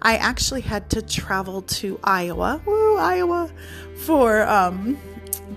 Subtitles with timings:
[0.02, 3.52] I actually had to travel to Iowa, woo, Iowa,
[3.98, 4.98] for um,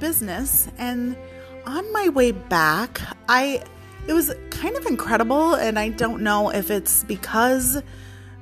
[0.00, 0.66] business.
[0.78, 1.16] And
[1.64, 3.62] on my way back, I
[4.10, 7.80] it was kind of incredible, and I don't know if it's because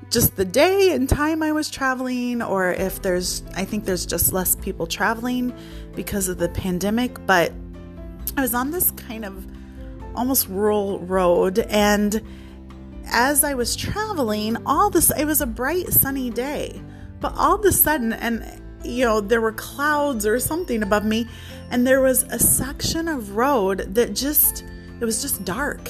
[0.09, 4.33] just the day and time I was traveling, or if there's, I think there's just
[4.33, 5.53] less people traveling
[5.95, 7.19] because of the pandemic.
[7.27, 7.53] But
[8.35, 9.47] I was on this kind of
[10.15, 12.23] almost rural road, and
[13.05, 16.81] as I was traveling, all this, it was a bright sunny day,
[17.21, 18.43] but all of a sudden, and
[18.85, 21.29] you know, there were clouds or something above me,
[21.71, 24.65] and there was a section of road that just
[25.01, 25.89] it was just dark.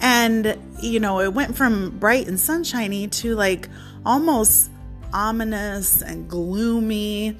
[0.00, 3.68] And, you know, it went from bright and sunshiny to like
[4.04, 4.70] almost
[5.12, 7.36] ominous and gloomy.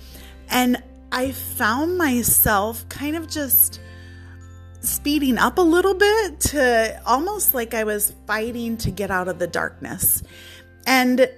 [0.49, 3.81] And I found myself kind of just
[4.81, 9.39] speeding up a little bit to almost like I was fighting to get out of
[9.39, 10.23] the darkness.
[10.87, 11.29] And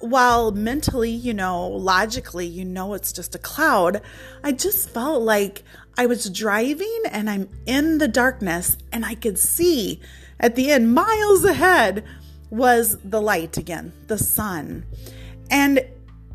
[0.00, 4.00] while mentally, you know, logically, you know, it's just a cloud,
[4.42, 5.62] I just felt like
[5.96, 10.00] I was driving and I'm in the darkness and I could see
[10.40, 12.04] at the end, miles ahead,
[12.50, 14.86] was the light again, the sun.
[15.50, 15.84] And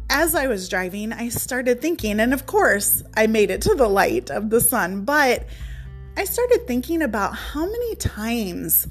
[0.09, 3.88] as I was driving, I started thinking, and of course, I made it to the
[3.88, 5.45] light of the sun, but
[6.17, 8.88] I started thinking about how many times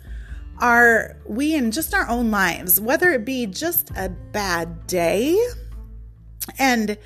[0.63, 5.37] are we in just our own lives, whether it be just a bad day
[6.59, 6.97] and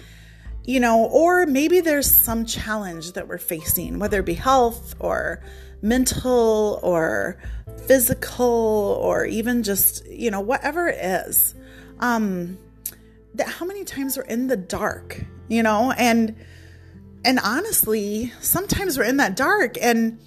[0.65, 5.41] you know, or maybe there's some challenge that we're facing, whether it be health or
[5.81, 7.39] mental or
[7.87, 11.55] physical or even just, you know, whatever it is.
[12.01, 12.59] Um,
[13.35, 16.35] that how many times we're in the dark, you know, and
[17.25, 20.19] and honestly, sometimes we're in that dark and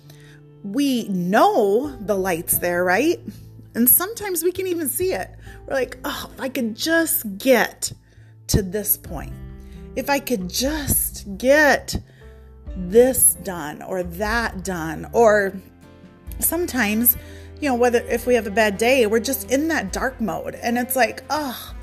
[0.64, 3.20] we know the light's there, right?
[3.75, 5.30] And sometimes we can even see it.
[5.68, 7.92] We're like, oh, if I could just get
[8.47, 9.34] to this point
[9.96, 11.96] if I could just get
[12.75, 15.53] this done or that done, or
[16.40, 17.18] sometimes,
[17.59, 20.56] you know, whether if we have a bad day, we're just in that dark mode
[20.56, 21.74] and it's like, oh,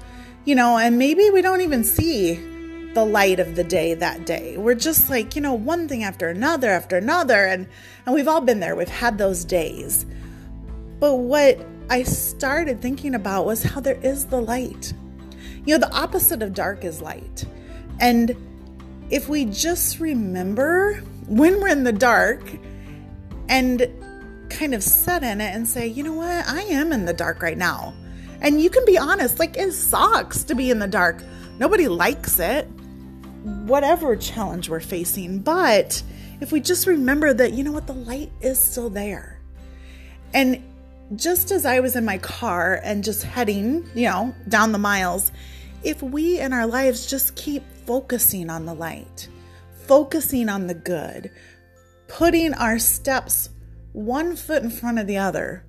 [0.45, 2.37] you know, and maybe we don't even see
[2.97, 4.57] the light of the day that day.
[4.57, 7.69] We're just like, you know, one thing after another after another and
[8.07, 8.75] and we've all been there.
[8.75, 10.07] We've had those days.
[10.99, 11.59] But what
[11.91, 14.95] I started thinking about was how there is the light.
[15.67, 17.45] You know, the opposite of dark is light.
[18.01, 18.35] And
[19.11, 20.95] if we just remember
[21.27, 22.43] when we're in the dark
[23.51, 23.87] and
[24.49, 27.43] kind of set in it and say, you know what, I am in the dark
[27.43, 27.93] right now.
[28.41, 31.23] And you can be honest, like it sucks to be in the dark.
[31.59, 32.67] Nobody likes it,
[33.47, 35.39] whatever challenge we're facing.
[35.39, 36.03] But
[36.41, 39.41] if we just remember that, you know what, the light is still there.
[40.35, 40.63] And
[41.15, 45.31] just as I was in my car and just heading, you know, down the miles,
[45.85, 49.29] if we in our lives just keep focusing on the light,
[49.87, 51.31] focusing on the good,
[52.09, 53.51] putting our steps
[53.93, 55.65] one foot in front of the other.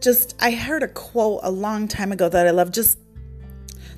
[0.00, 2.98] Just, I heard a quote a long time ago that I love just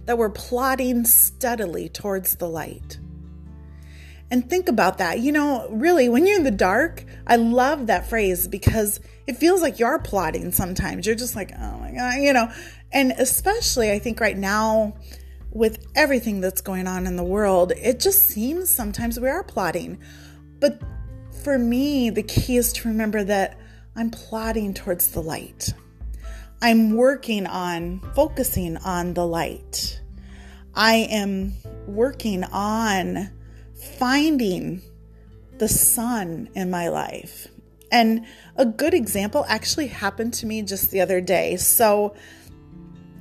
[0.05, 2.99] that we're plodding steadily towards the light.
[4.31, 5.21] And think about that.
[5.21, 9.61] You know, really, when you're in the dark, I love that phrase because it feels
[9.61, 11.07] like you're plotting sometimes.
[11.07, 12.51] You're just like, oh my God, you know.
[12.93, 14.95] And especially, I think right now,
[15.51, 19.99] with everything that's going on in the world, it just seems sometimes we are plotting.
[20.61, 20.81] But
[21.45, 23.59] for me, the key is to remember that
[23.95, 25.75] I'm plotting towards the light.
[26.63, 30.01] I'm working on focusing on the light.
[30.75, 31.53] I am
[31.87, 33.31] working on
[33.99, 34.83] finding
[35.59, 37.49] the sun in my life.
[37.91, 38.25] And
[38.57, 41.57] a good example actually happened to me just the other day.
[41.57, 42.15] So,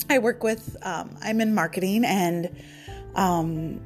[0.10, 2.56] I work with, um, I'm in marketing, and
[3.16, 3.82] um,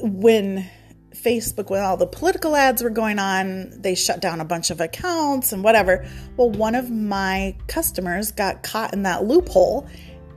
[0.00, 0.68] when
[1.14, 4.80] Facebook, when all the political ads were going on, they shut down a bunch of
[4.80, 6.06] accounts and whatever.
[6.36, 9.88] Well, one of my customers got caught in that loophole,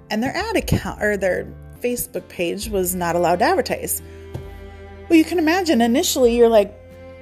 [0.10, 4.02] and their ad account or their Facebook page was not allowed to advertise.
[5.10, 6.74] Well, you can imagine initially you're like,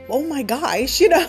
[0.09, 1.27] oh my gosh, you know.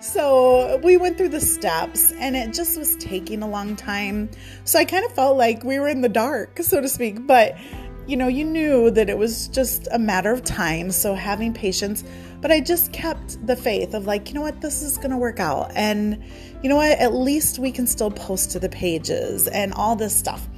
[0.00, 4.30] so we went through the steps and it just was taking a long time.
[4.64, 7.26] So I kind of felt like we were in the dark, so to speak.
[7.26, 7.56] But,
[8.06, 10.90] you know, you knew that it was just a matter of time.
[10.90, 12.02] So having patience,
[12.40, 15.18] but I just kept the faith of like, you know what, this is going to
[15.18, 15.70] work out.
[15.74, 16.22] And
[16.62, 20.16] you know what, at least we can still post to the pages and all this
[20.16, 20.48] stuff.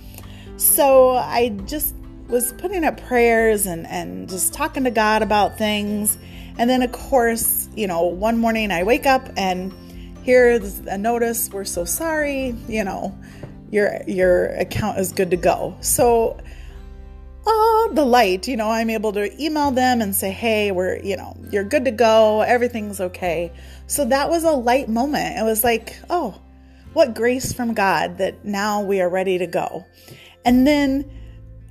[0.56, 1.94] So I just
[2.32, 6.16] was putting up prayers and, and just talking to God about things.
[6.56, 9.72] And then, of course, you know, one morning I wake up and
[10.22, 13.16] here's a notice, we're so sorry, you know,
[13.70, 15.76] your your account is good to go.
[15.82, 16.40] So
[17.44, 21.16] oh, the light, you know, I'm able to email them and say, hey, we're, you
[21.16, 23.52] know, you're good to go, everything's okay.
[23.86, 25.38] So that was a light moment.
[25.38, 26.40] It was like, oh,
[26.92, 29.84] what grace from God that now we are ready to go.
[30.44, 31.10] And then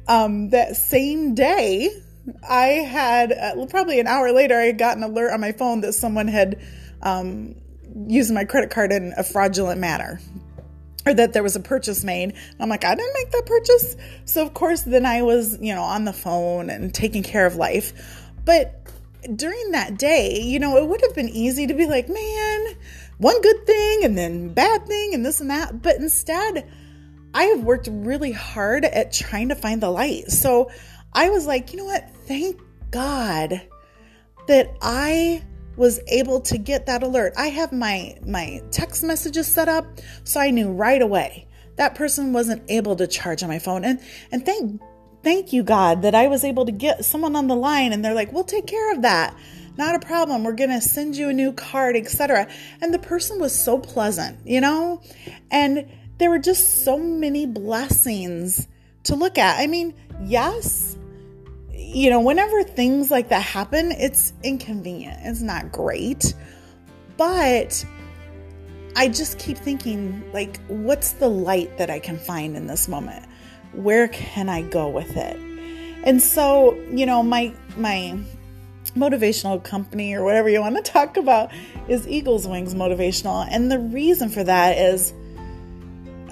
[0.08, 1.90] um, that same day,
[2.48, 5.94] I had uh, probably an hour later, I got an alert on my phone that
[5.94, 6.62] someone had
[7.02, 7.56] um,
[8.08, 10.20] used my credit card in a fraudulent manner
[11.06, 12.34] or that there was a purchase made.
[12.60, 13.96] I'm like, I didn't make that purchase.
[14.26, 17.56] So, of course, then I was, you know, on the phone and taking care of
[17.56, 18.30] life.
[18.46, 18.78] But
[19.36, 22.76] during that day, you know, it would have been easy to be like, man,
[23.18, 25.82] one good thing and then bad thing and this and that.
[25.82, 26.70] But instead,
[27.34, 30.30] I have worked really hard at trying to find the light.
[30.32, 30.70] So
[31.14, 32.10] I was like, you know what?
[32.28, 32.62] Thank
[32.92, 33.62] God
[34.48, 35.44] that I
[35.78, 37.34] was able to get that alert.
[37.38, 39.86] I have my my text messages set up
[40.24, 41.48] so I knew right away
[41.78, 43.84] that person wasn't able to charge on my phone.
[43.86, 44.00] And
[44.32, 44.82] and thank
[45.24, 48.14] thank you God that I was able to get someone on the line and they're
[48.14, 49.36] like, "We'll take care of that."
[49.78, 50.44] Not a problem.
[50.44, 52.48] We're going to send you a new card, etc.
[52.82, 55.02] And the person was so pleasant, you know?
[55.50, 55.88] And
[56.22, 58.68] there were just so many blessings
[59.06, 59.60] to look at.
[59.60, 60.96] I mean, yes,
[61.74, 65.18] you know, whenever things like that happen, it's inconvenient.
[65.24, 66.36] It's not great.
[67.18, 67.84] But
[68.96, 73.26] I just keep thinking, like, what's the light that I can find in this moment?
[73.74, 75.38] Where can I go with it?
[76.04, 78.20] And so, you know, my my
[78.96, 81.52] motivational company or whatever you want to talk about
[81.88, 83.48] is Eagles Wings Motivational.
[83.50, 85.16] And the reason for that is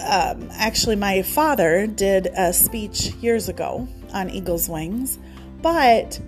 [0.00, 5.18] um, actually, my father did a speech years ago on eagle's wings,
[5.62, 6.18] but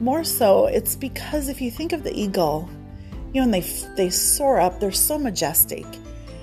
[0.00, 2.68] more so, it's because if you think of the eagle,
[3.32, 3.60] you know, and they
[3.96, 5.86] they soar up, they're so majestic.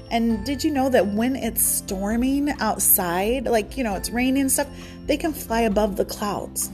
[0.09, 4.51] And did you know that when it's storming outside, like you know, it's raining and
[4.51, 4.67] stuff,
[5.05, 6.71] they can fly above the clouds.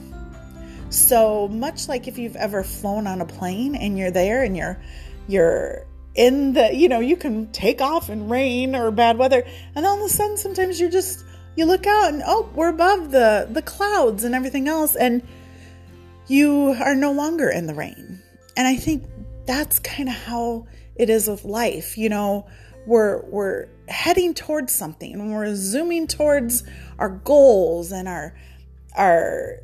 [0.90, 4.80] So much like if you've ever flown on a plane and you're there and you're
[5.28, 5.87] you're
[6.18, 9.44] in the you know you can take off in rain or bad weather
[9.76, 11.24] and all of a sudden sometimes you're just
[11.54, 15.22] you look out and oh we're above the the clouds and everything else and
[16.26, 18.20] you are no longer in the rain.
[18.56, 19.04] And i think
[19.46, 20.66] that's kind of how
[20.96, 22.46] it is with life you know?
[22.84, 26.64] We're we're heading towards something and we're zooming towards
[26.98, 28.34] our goals and our
[28.96, 29.60] our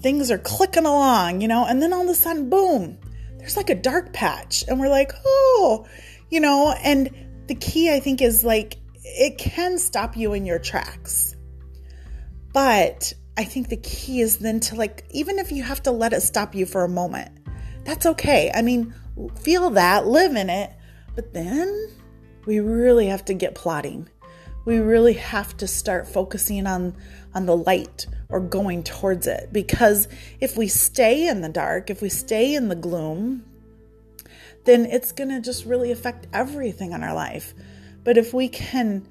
[0.00, 1.64] things are clicking along you know?
[1.64, 2.98] And then all of a sudden boom
[3.44, 4.64] there's like a dark patch.
[4.66, 5.86] And we're like oh
[6.30, 7.10] you know and
[7.46, 11.36] the key i think is like it can stop you in your tracks.
[12.54, 16.14] But i think the key is then to like even if you have to let
[16.14, 17.38] it stop you for a moment
[17.84, 18.50] that's okay.
[18.54, 18.94] I mean
[19.42, 20.72] feel that live in it.
[21.14, 21.90] But then
[22.46, 24.08] we really have to get plotting
[24.64, 26.94] we really have to start focusing on
[27.34, 30.08] on the light or going towards it because
[30.40, 33.44] if we stay in the dark if we stay in the gloom
[34.64, 37.54] then it's going to just really affect everything in our life
[38.04, 39.06] but if we can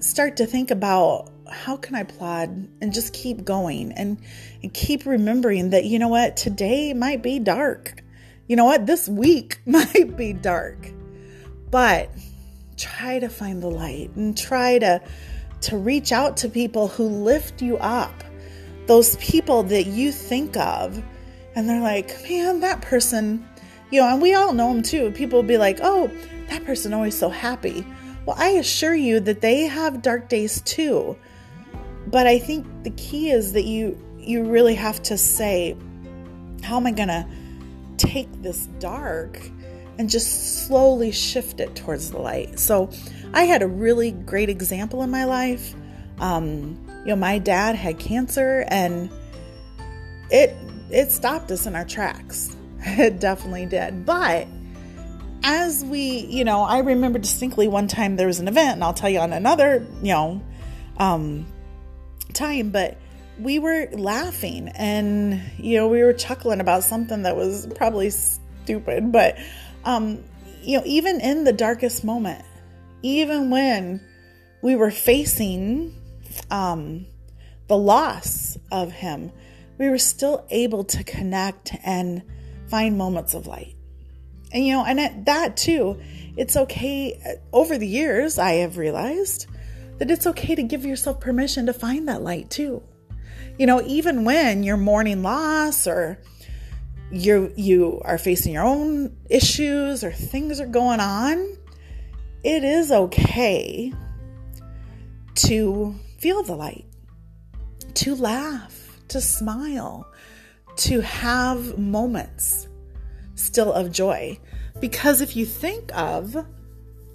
[0.00, 4.18] start to think about how can I plod and just keep going and,
[4.62, 8.02] and keep remembering that, you know what, today might be dark.
[8.46, 10.90] You know what, this week might be dark.
[11.70, 12.10] But
[12.78, 15.00] try to find the light and try to
[15.60, 18.24] to reach out to people who lift you up
[18.86, 21.02] those people that you think of.
[21.54, 23.46] And they're like man that person
[23.90, 25.10] you know and we all know them too.
[25.10, 26.10] People will be like oh
[26.48, 27.84] that person always so happy.
[28.26, 31.16] Well i assure you that they have dark days too.
[32.06, 35.76] But i think the key is that you you really have to say
[36.62, 37.26] how am i going to
[37.96, 39.38] take this dark
[39.98, 42.58] and just slowly shift it towards the light.
[42.58, 42.90] So
[43.34, 45.74] I had a really great example in my life.
[46.18, 49.10] Um, you know, my dad had cancer and
[50.30, 50.56] it
[50.90, 52.54] it stopped us in our tracks.
[52.80, 54.06] It definitely did.
[54.06, 54.46] But
[55.42, 58.94] as we, you know, I remember distinctly one time there was an event, and I'll
[58.94, 60.42] tell you on another, you know,
[60.96, 61.46] um,
[62.32, 62.96] time, but
[63.38, 68.10] we were laughing and, you know, we were chuckling about something that was probably
[68.68, 69.38] stupid, but
[69.84, 70.22] um,
[70.60, 72.44] you know, even in the darkest moment,
[73.00, 73.98] even when
[74.60, 75.94] we were facing
[76.50, 77.06] um,
[77.68, 79.32] the loss of him,
[79.78, 82.22] we were still able to connect and
[82.68, 83.74] find moments of light.
[84.52, 85.98] And you know, and at that too,
[86.36, 87.38] it's okay.
[87.54, 89.46] Over the years, I have realized
[89.96, 92.82] that it's okay to give yourself permission to find that light too.
[93.58, 96.18] You know, even when you're mourning loss or
[97.10, 101.56] you you are facing your own issues or things are going on,
[102.44, 103.92] it is okay
[105.34, 106.84] to feel the light,
[107.94, 110.06] to laugh, to smile,
[110.76, 112.68] to have moments
[113.34, 114.38] still of joy.
[114.80, 116.36] Because if you think of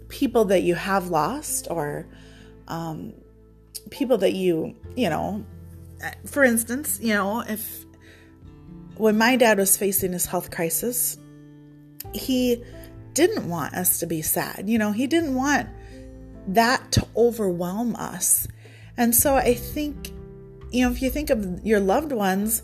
[0.09, 2.07] people that you have lost or
[2.67, 3.13] um,
[3.89, 5.45] people that you, you know,
[6.25, 7.85] for instance, you know, if
[8.95, 11.17] when my dad was facing his health crisis,
[12.13, 12.63] he
[13.13, 14.63] didn't want us to be sad.
[14.67, 15.69] You know, he didn't want
[16.47, 18.47] that to overwhelm us.
[18.97, 20.11] And so I think,
[20.71, 22.63] you know, if you think of your loved ones,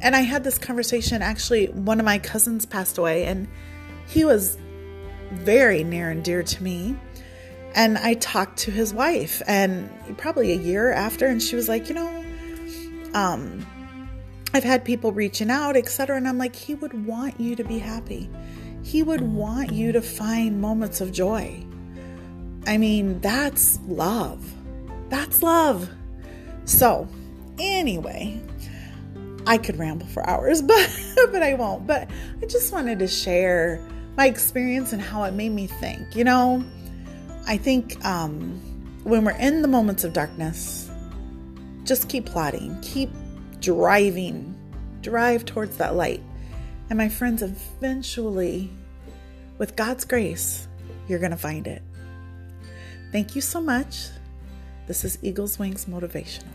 [0.00, 3.48] and I had this conversation actually, one of my cousins passed away, and
[4.06, 4.56] he was
[5.32, 6.96] very near and dear to me.
[7.74, 11.88] And I talked to his wife, and probably a year after, and she was like,
[11.88, 12.24] you know,
[13.14, 13.66] um,
[14.54, 16.16] I've had people reaching out, etc.
[16.16, 18.30] And I'm like, he would want you to be happy.
[18.82, 21.64] He would want you to find moments of joy.
[22.66, 24.54] I mean, that's love.
[25.08, 25.88] That's love.
[26.64, 27.08] So,
[27.58, 28.40] anyway,
[29.46, 31.00] I could ramble for hours, but
[31.32, 31.86] but I won't.
[31.86, 32.10] But
[32.42, 33.80] I just wanted to share
[34.16, 36.14] my experience and how it made me think.
[36.14, 36.64] You know,
[37.46, 38.60] I think um,
[39.04, 40.90] when we're in the moments of darkness,
[41.84, 43.10] just keep plotting, keep
[43.60, 44.54] driving,
[45.02, 46.22] drive towards that light.
[46.90, 48.70] And my friends, eventually,
[49.58, 50.68] with God's grace,
[51.08, 51.82] you're going to find it.
[53.12, 54.08] Thank you so much.
[54.86, 56.52] This is Eagles Wings Motivational.